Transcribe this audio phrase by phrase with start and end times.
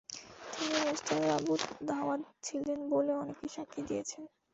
[0.53, 4.23] তিনি মুস্তাজাবুদ দাওয়াত ছিলেন বলে অনেকে সাক্ষী দিয়েছেন।